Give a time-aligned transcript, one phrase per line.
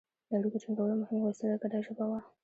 [0.29, 2.19] د اړیکو ټینګولو مهمه وسیله ګډه ژبه وه